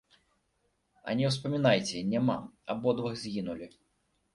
А 1.07 1.15
не 1.21 1.25
ўспамінайце, 1.31 2.03
няма, 2.17 2.41
абодва 2.77 3.17
згінулі. 3.23 3.75